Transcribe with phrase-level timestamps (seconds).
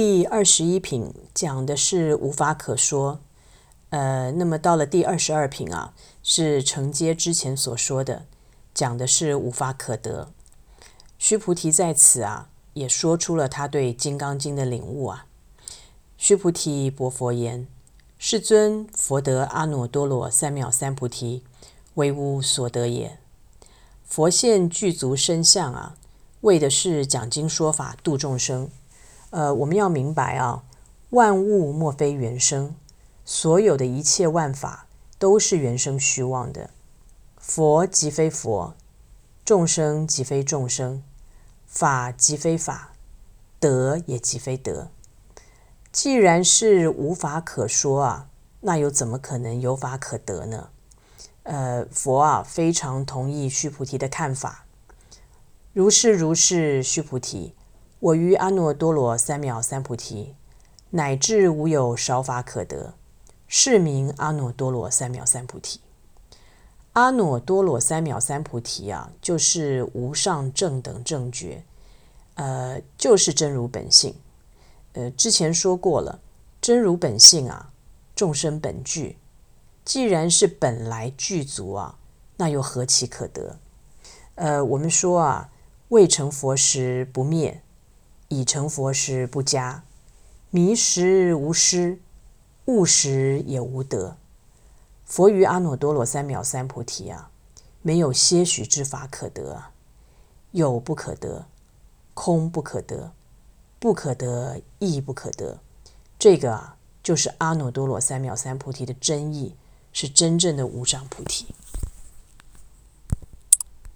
[0.00, 3.18] 第二十一品讲的是无法可说，
[3.90, 5.92] 呃，那么到了第二十二品啊，
[6.22, 8.24] 是承接之前所说的，
[8.72, 10.30] 讲的是无法可得。
[11.18, 15.26] 须菩提在此啊，也说出了他对《金刚经》的领悟啊。
[16.16, 17.66] 须菩提薄佛言
[18.20, 21.42] ：“世尊，佛得阿耨多罗三藐三菩提，
[21.94, 23.18] 为无所得也。
[24.04, 25.96] 佛现具足身相啊，
[26.42, 28.70] 为的是讲经说法度众生。”
[29.30, 30.64] 呃，我们要明白啊，
[31.10, 32.74] 万物莫非原生，
[33.24, 34.86] 所有的一切万法
[35.18, 36.70] 都是原生虚妄的。
[37.36, 38.74] 佛即非佛，
[39.44, 41.02] 众生即非众生，
[41.66, 42.92] 法即非法，
[43.60, 44.90] 得也即非得。
[45.92, 48.28] 既然是无法可说啊，
[48.60, 50.70] 那又怎么可能有法可得呢？
[51.42, 54.64] 呃，佛啊，非常同意须菩提的看法。
[55.72, 57.54] 如是如是，须菩提。
[58.00, 60.36] 我于阿耨多罗三藐三菩提，
[60.90, 62.94] 乃至无有少法可得，
[63.48, 65.80] 是名阿耨多罗三藐三菩提。
[66.92, 71.64] 阿耨多罗三藐三菩提啊，就是无上正等正觉，
[72.34, 74.14] 呃，就是真如本性。
[74.92, 76.20] 呃，之前说过了，
[76.60, 77.72] 真如本性啊，
[78.14, 79.18] 众生本具。
[79.84, 81.98] 既然是本来具足啊，
[82.36, 83.58] 那又何其可得？
[84.36, 85.50] 呃，我们说啊，
[85.88, 87.60] 未成佛时不灭。
[88.28, 89.84] 已成佛时不加，
[90.50, 91.98] 迷时无失，
[92.66, 94.16] 悟时也无得。
[95.04, 97.30] 佛于阿耨多罗三藐三菩提啊，
[97.80, 99.64] 没有些许之法可得，
[100.50, 101.46] 有不可得，
[102.12, 103.12] 空不可得，
[103.78, 105.60] 不可得亦不可得。
[106.18, 109.56] 这个啊，就是阿耨多罗三藐三菩提的真义，
[109.92, 111.46] 是真正的无上菩提。